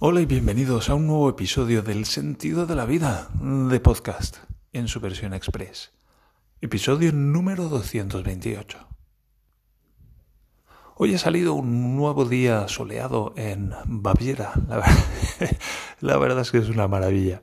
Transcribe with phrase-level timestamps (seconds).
[0.00, 4.36] Hola y bienvenidos a un nuevo episodio del Sentido de la Vida de podcast
[4.72, 5.90] en su versión express.
[6.60, 8.78] Episodio número 228.
[10.94, 14.52] Hoy ha salido un nuevo día soleado en Baviera.
[14.68, 14.98] La verdad,
[16.00, 17.42] la verdad es que es una maravilla.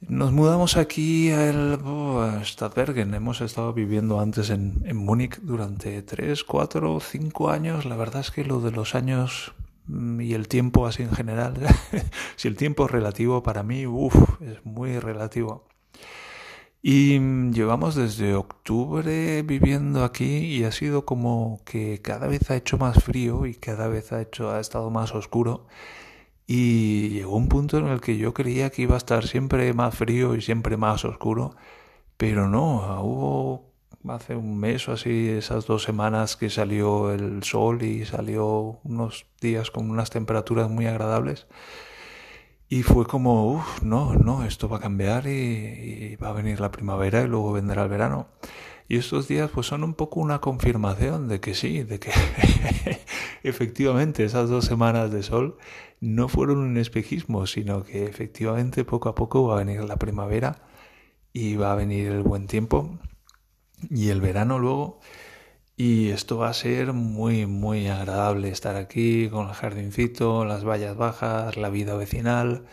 [0.00, 3.14] Nos mudamos aquí a Stadtbergen.
[3.14, 7.86] Hemos estado viviendo antes en, en Múnich durante tres, cuatro, cinco años.
[7.86, 9.54] La verdad es que lo de los años
[9.88, 11.54] y el tiempo así en general,
[12.36, 15.64] si el tiempo es relativo para mí, uff, es muy relativo.
[16.82, 22.56] Y mm, llevamos desde octubre viviendo aquí y ha sido como que cada vez ha
[22.56, 25.66] hecho más frío y cada vez ha hecho ha estado más oscuro
[26.46, 29.94] y llegó un punto en el que yo creía que iba a estar siempre más
[29.96, 31.56] frío y siempre más oscuro,
[32.16, 33.67] pero no, hubo
[34.06, 39.26] hace un mes o así, esas dos semanas que salió el sol y salió unos
[39.40, 41.46] días con unas temperaturas muy agradables.
[42.70, 46.70] Y fue como, uff, no, no, esto va a cambiar y, va a venir la
[46.70, 48.28] primavera y luego vendrá el verano.
[48.88, 52.10] Y estos días pues son un poco una confirmación de que sí, de que
[53.42, 55.58] efectivamente esas dos semanas de sol
[56.00, 60.62] no fueron un espejismo, sino que efectivamente poco a poco va a venir la primavera
[61.32, 62.98] y va a venir el buen tiempo
[63.90, 65.00] y el verano luego.
[65.76, 70.96] Y esto va a ser muy, muy agradable estar aquí con el jardincito, las vallas
[70.96, 72.66] bajas, la vida vecinal.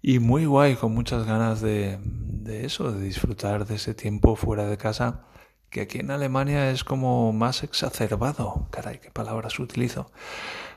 [0.00, 4.66] Y muy guay, con muchas ganas de, de eso, de disfrutar de ese tiempo fuera
[4.66, 5.26] de casa,
[5.70, 8.68] que aquí en Alemania es como más exacerbado.
[8.70, 10.10] Caray, qué palabras utilizo.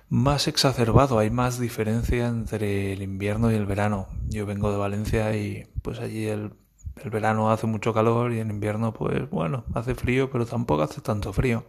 [0.10, 4.08] Más exacerbado, hay más diferencia entre el invierno y el verano.
[4.30, 6.54] Yo vengo de Valencia y pues allí el
[7.02, 11.02] el verano hace mucho calor y en invierno pues bueno, hace frío, pero tampoco hace
[11.02, 11.66] tanto frío.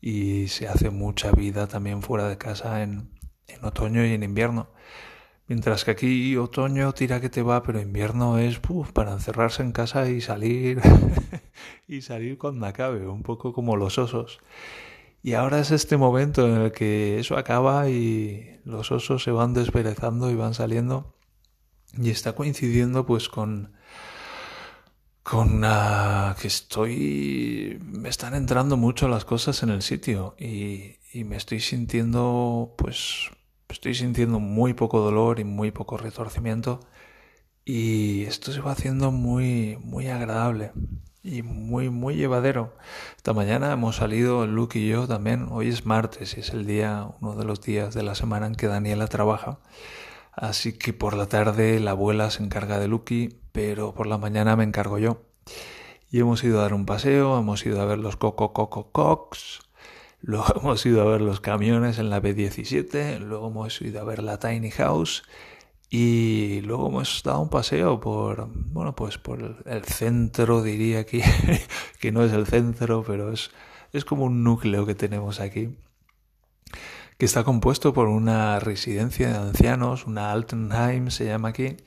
[0.00, 3.10] Y se hace mucha vida también fuera de casa en,
[3.48, 4.68] en otoño y en invierno.
[5.48, 8.60] Mientras que aquí otoño tira que te va, pero invierno es
[8.92, 10.80] para encerrarse en casa y salir
[11.88, 14.40] y salir cuando acabe, un poco como los osos.
[15.22, 19.54] Y ahora es este momento en el que eso acaba y los osos se van
[19.54, 21.16] desperezando y van saliendo
[21.98, 23.72] y está coincidiendo pues con
[25.28, 25.62] con
[26.40, 31.58] que estoy me están entrando mucho las cosas en el sitio y, y, me estoy
[31.58, 33.32] sintiendo pues
[33.68, 36.78] estoy sintiendo muy poco dolor y muy poco retorcimiento
[37.64, 40.70] y esto se va haciendo muy muy agradable
[41.24, 42.76] y muy muy llevadero.
[43.16, 45.48] Esta mañana hemos salido Luke y yo también.
[45.50, 48.54] Hoy es martes y es el día uno de los días de la semana en
[48.54, 49.58] que Daniela trabaja.
[50.36, 54.54] Así que por la tarde la abuela se encarga de Lucky, pero por la mañana
[54.54, 55.22] me encargo yo.
[56.10, 59.60] Y hemos ido a dar un paseo, hemos ido a ver los Coco Coco Cox,
[60.20, 64.22] luego hemos ido a ver los camiones en la B17, luego hemos ido a ver
[64.22, 65.22] la Tiny House
[65.88, 71.22] y luego hemos dado un paseo por, bueno, pues por el centro, diría aquí,
[71.98, 73.52] que no es el centro, pero es,
[73.94, 75.78] es como un núcleo que tenemos aquí
[77.16, 81.78] que está compuesto por una residencia de ancianos, una Altenheim se llama aquí,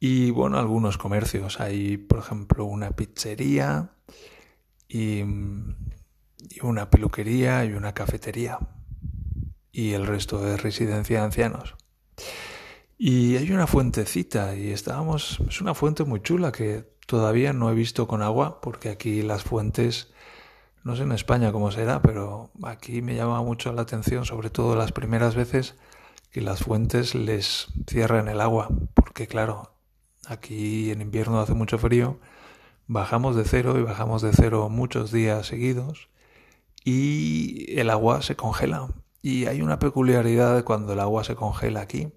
[0.00, 1.60] y bueno, algunos comercios.
[1.60, 3.90] Hay, por ejemplo, una pizzería
[4.88, 5.22] y,
[6.62, 8.58] una peluquería y una cafetería.
[9.72, 11.74] Y el resto de residencia de ancianos.
[12.96, 17.74] Y hay una fuentecita y estábamos, es una fuente muy chula que todavía no he
[17.74, 20.12] visto con agua porque aquí las fuentes
[20.82, 24.74] no sé en España cómo será, pero aquí me llama mucho la atención, sobre todo
[24.74, 25.76] las primeras veces,
[26.30, 29.74] que las fuentes les cierran el agua, porque claro,
[30.28, 32.18] aquí en invierno hace mucho frío,
[32.86, 36.08] bajamos de cero y bajamos de cero muchos días seguidos
[36.84, 38.88] y el agua se congela.
[39.20, 42.08] Y hay una peculiaridad de cuando el agua se congela aquí,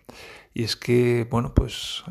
[0.53, 2.03] y es que, bueno, pues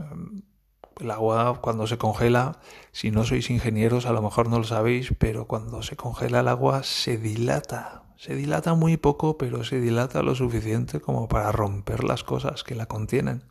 [0.99, 2.61] el agua cuando se congela,
[2.93, 6.49] si no sois ingenieros a lo mejor no lo sabéis, pero cuando se congela el
[6.49, 8.03] agua se dilata.
[8.17, 12.75] Se dilata muy poco, pero se dilata lo suficiente como para romper las cosas que
[12.75, 13.45] la contienen.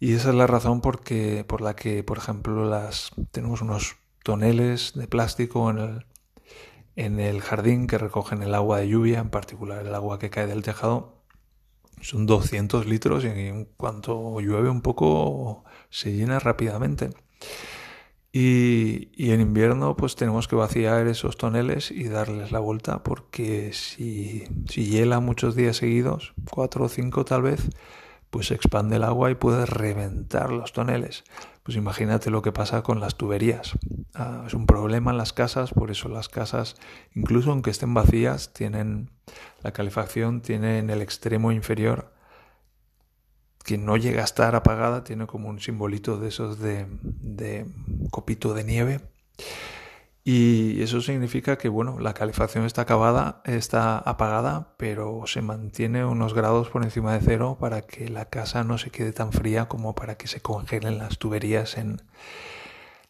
[0.00, 4.92] Y esa es la razón porque, por la que, por ejemplo, las, tenemos unos toneles
[4.94, 6.06] de plástico en el,
[6.96, 10.46] en el jardín que recogen el agua de lluvia, en particular el agua que cae
[10.46, 11.18] del tejado,
[12.00, 17.10] son 200 litros y en cuanto llueve un poco se llena rápidamente.
[18.30, 23.72] Y, y, en invierno pues tenemos que vaciar esos toneles y darles la vuelta porque
[23.72, 27.70] si, si hiela muchos días seguidos, cuatro o cinco tal vez,
[28.30, 31.24] pues se expande el agua y puede reventar los toneles.
[31.62, 33.78] Pues imagínate lo que pasa con las tuberías.
[34.14, 36.76] Ah, es un problema en las casas, por eso las casas,
[37.14, 39.10] incluso aunque estén vacías, tienen
[39.62, 42.12] la calefacción tiene en el extremo inferior
[43.64, 47.66] que no llega a estar apagada, tiene como un simbolito de esos de, de
[48.10, 49.00] copito de nieve.
[50.30, 56.34] Y eso significa que, bueno, la calefacción está acabada, está apagada, pero se mantiene unos
[56.34, 59.94] grados por encima de cero para que la casa no se quede tan fría como
[59.94, 62.02] para que se congelen las tuberías en,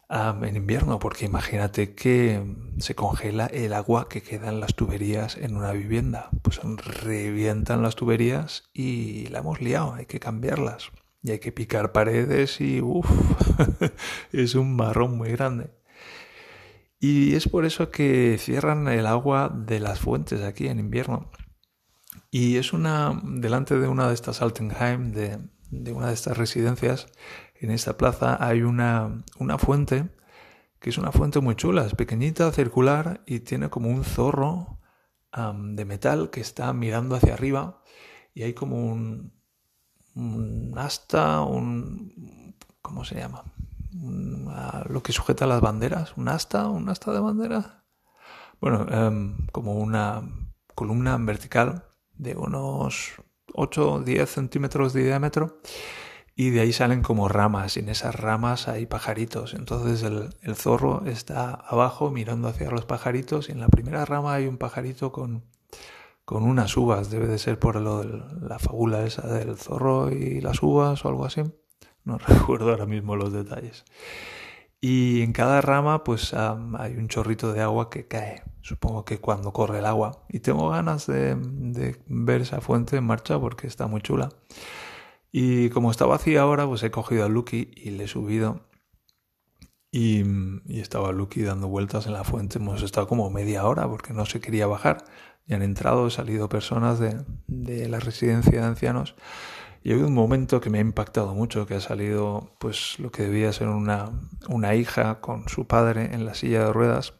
[0.09, 5.57] en invierno, porque imagínate que se congela el agua que queda en las tuberías en
[5.57, 6.29] una vivienda.
[6.41, 6.61] Pues
[7.03, 10.91] revientan las tuberías y la hemos liado, hay que cambiarlas.
[11.21, 13.09] Y hay que picar paredes y uff,
[14.31, 15.78] es un marrón muy grande.
[16.99, 21.31] Y es por eso que cierran el agua de las fuentes aquí en invierno.
[22.29, 25.39] Y es una, delante de una de estas Altenheim, de,
[25.93, 27.07] una de estas residencias,
[27.55, 30.09] en esta plaza hay una, una fuente
[30.79, 34.79] que es una fuente muy chula, es pequeñita, circular y tiene como un zorro
[35.31, 37.81] de metal que está mirando hacia arriba
[38.33, 39.33] y hay como un,
[40.15, 42.55] un asta, un...
[42.81, 43.43] ¿cómo se llama?
[43.91, 47.85] Lo que sujeta las banderas, un asta, un asta de bandera.
[48.61, 50.21] Bueno, em, como una
[50.75, 53.21] columna vertical de unos
[53.53, 55.61] 8 o 10 centímetros de diámetro
[56.35, 59.53] y de ahí salen como ramas y en esas ramas hay pajaritos.
[59.53, 64.35] Entonces el, el, zorro está abajo mirando hacia los pajaritos y en la primera rama
[64.35, 65.43] hay un pajarito con,
[66.25, 67.09] con unas uvas.
[67.09, 71.09] Debe de ser por lo de la fábula esa del zorro y las uvas o
[71.09, 71.41] algo así.
[72.03, 73.85] No recuerdo ahora mismo los detalles.
[74.81, 78.43] Y en cada rama pues hay un chorrito de agua que cae.
[78.61, 80.23] Supongo que cuando corre el agua.
[80.29, 81.35] Y tengo ganas de,
[82.07, 84.29] ver esa fuente en marcha porque está muy chula.
[85.31, 88.61] Y como está vacía ahora, pues he cogido a Lucky y le he subido.
[89.91, 90.23] Y,
[90.79, 92.59] estaba Lucky dando vueltas en la fuente.
[92.59, 95.03] Hemos estado como media hora porque no se quería bajar.
[95.45, 99.15] Y han entrado, salido personas de, de la residencia de ancianos.
[99.83, 103.23] Y ha un momento que me ha impactado mucho, que ha salido pues lo que
[103.23, 104.11] debía ser una,
[104.49, 107.13] una hija con su padre en la silla de ruedas.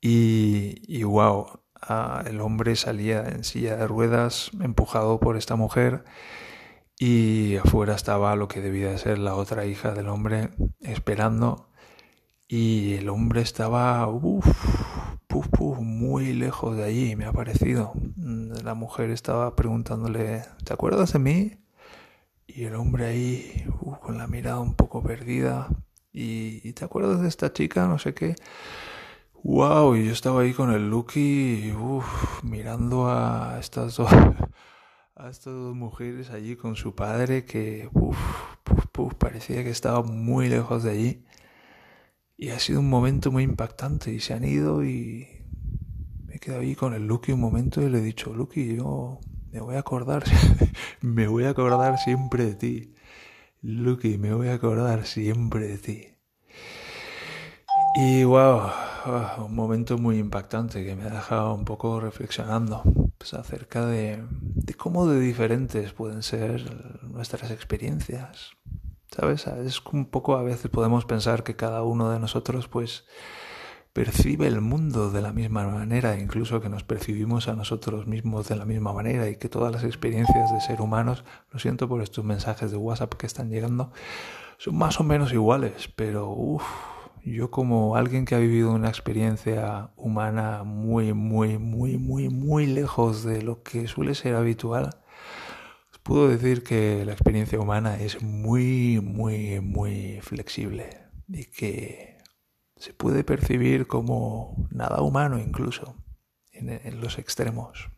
[0.00, 1.60] Y, wow,
[2.26, 6.04] el hombre salía en silla de ruedas empujado por esta mujer
[6.98, 10.50] y afuera estaba lo que debía de ser la otra hija del hombre
[10.80, 11.70] esperando
[12.46, 14.06] y el hombre estaba
[15.34, 17.92] uf, muy lejos de allí, me ha parecido.
[18.16, 21.52] La mujer estaba preguntándole, ¿te acuerdas de mí?
[22.46, 23.66] Y el hombre ahí,
[24.00, 25.68] con la mirada un poco perdida,
[26.16, 27.88] ¿Y, te acuerdas de esta chica?
[27.88, 28.36] No sé qué.
[29.42, 31.74] Wow, y yo estaba ahí con el Lucky,
[32.42, 34.08] mirando a estas dos
[35.16, 38.16] a estas dos mujeres allí con su padre que uf,
[39.18, 41.24] parecía que estaba muy lejos de allí.
[42.36, 45.28] Y ha sido un momento muy impactante y se han ido y
[46.26, 49.20] me he quedado ahí con el Lucky un momento y le he dicho, Lucky, yo
[49.52, 50.24] me voy a acordar,
[51.00, 52.94] me voy a acordar siempre de ti.
[53.62, 56.08] Lucky, me voy a acordar siempre de ti.
[57.96, 58.62] Y wow,
[59.04, 62.82] ah, un momento muy impactante que me ha dejado un poco reflexionando
[63.16, 68.56] pues, acerca de, de, cómo de diferentes pueden ser nuestras experiencias.
[69.14, 69.46] ¿Sabes?
[69.46, 73.04] Es un poco a veces podemos pensar que cada uno de nosotros pues
[73.92, 78.56] percibe el mundo de la misma manera, incluso que nos percibimos a nosotros mismos de
[78.56, 81.22] la misma manera y que todas las experiencias de ser humanos,
[81.52, 83.92] lo siento por estos mensajes de WhatsApp que están llegando,
[84.58, 86.64] son más o menos iguales, pero uff
[87.24, 93.22] yo como alguien que ha vivido una experiencia humana muy, muy, muy, muy, muy lejos
[93.22, 94.90] de lo que suele ser habitual,
[96.04, 102.18] puedo decir que la experiencia humana es muy, muy, muy flexible y que
[102.76, 105.96] se puede percibir como nada humano incluso
[106.52, 107.90] en, los extremos.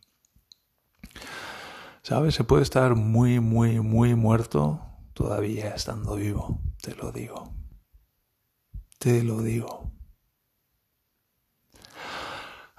[2.01, 2.33] ¿Sabes?
[2.33, 4.81] Se puede estar muy, muy, muy muerto
[5.13, 7.57] todavía estando vivo, te lo digo
[8.97, 9.86] te lo digo.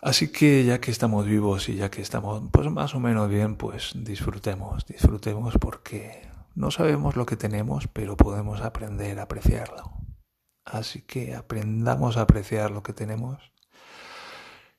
[0.01, 3.57] Así que ya que estamos vivos y ya que estamos pues más o menos bien,
[3.57, 9.93] pues disfrutemos, disfrutemos porque no sabemos lo que tenemos, pero podemos aprender a apreciarlo.
[10.65, 13.53] Así que aprendamos a apreciar lo que tenemos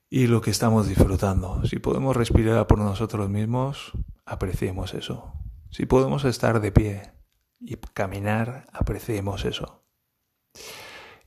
[0.08, 1.64] y lo que estamos disfrutando.
[1.66, 3.92] Si podemos respirar por nosotros mismos,
[4.24, 5.32] apreciemos eso.
[5.70, 7.12] Si podemos estar de pie
[7.60, 9.84] y caminar, apreciemos eso.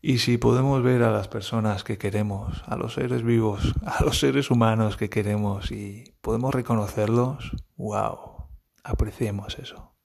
[0.06, 4.20] Y si podemos ver a las personas que queremos, a los seres vivos, a los
[4.20, 8.50] seres humanos que queremos y podemos reconocerlos, wow,
[8.84, 9.96] apreciemos eso.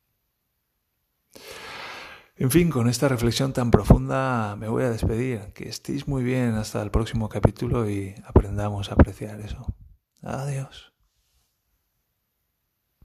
[2.36, 5.52] En fin, con esta reflexión tan profunda me voy a despedir.
[5.52, 9.66] Que estéis muy bien hasta el próximo capítulo y aprendamos a apreciar eso.
[10.22, 10.92] Adiós.